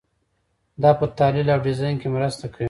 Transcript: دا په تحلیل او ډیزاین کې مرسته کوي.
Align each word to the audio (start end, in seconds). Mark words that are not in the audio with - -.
دا 0.81 0.91
په 0.99 1.05
تحلیل 1.17 1.47
او 1.53 1.59
ډیزاین 1.65 1.95
کې 2.01 2.07
مرسته 2.15 2.45
کوي. 2.53 2.59